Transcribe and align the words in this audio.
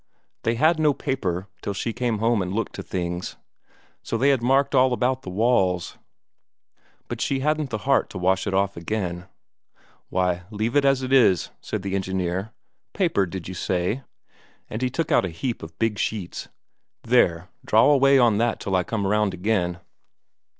They 0.41 0.55
had 0.55 0.79
no 0.79 0.95
paper 0.95 1.47
till 1.61 1.75
she 1.75 1.93
came 1.93 2.17
home 2.17 2.41
and 2.41 2.51
looked 2.51 2.73
to 2.73 2.81
things, 2.81 3.35
so 4.01 4.17
they 4.17 4.29
had 4.29 4.41
marked 4.41 4.73
all 4.73 4.93
about 4.93 5.21
the 5.21 5.29
walls. 5.29 5.95
But 7.07 7.21
she 7.21 7.41
hadn't 7.41 7.69
the 7.69 7.77
heart 7.85 8.09
to 8.09 8.17
wash 8.17 8.47
it 8.47 8.53
off 8.55 8.75
again. 8.75 9.27
"Why, 10.09 10.41
leave 10.49 10.75
it 10.75 10.85
as 10.85 11.03
it 11.03 11.13
is," 11.13 11.51
said 11.61 11.83
the 11.83 11.93
engineer. 11.93 12.51
"Paper, 12.95 13.27
did 13.27 13.47
you 13.47 13.53
say?" 13.53 14.01
And 14.71 14.81
he 14.81 14.89
took 14.89 15.11
out 15.11 15.23
a 15.23 15.29
heap 15.29 15.61
of 15.61 15.77
big 15.77 15.99
sheets. 15.99 16.49
"There, 17.03 17.49
draw 17.63 17.91
away 17.91 18.17
on 18.17 18.39
that 18.39 18.59
till 18.59 18.75
I 18.75 18.81
come 18.81 19.05
round 19.05 19.35
again. 19.35 19.81